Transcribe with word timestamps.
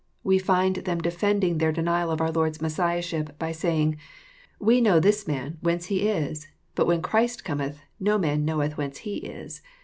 We 0.23 0.39
find 0.39 0.77
them 0.77 0.99
defending 0.99 1.59
their 1.59 1.71
denial 1.71 2.09
of 2.09 2.21
our 2.21 2.31
Lord's 2.31 2.59
Messiahship, 2.59 3.37
by 3.37 3.51
saying," 3.51 3.97
We 4.69 4.81
know 4.81 4.99
this 4.99 5.27
man 5.27 5.59
whence 5.61 5.85
He 5.93 6.07
is: 6.09 6.47
but 6.73 6.87
when 6.87 7.03
Christ 7.03 7.45
cometh 7.45 7.83
no 7.99 8.17
man 8.17 8.43
knoweth 8.43 8.77
whence 8.79 8.97
He 9.05 9.17
is." 9.17 9.61